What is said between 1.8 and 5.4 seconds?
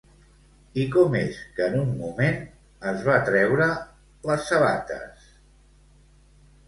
un moment es va treure les sabates?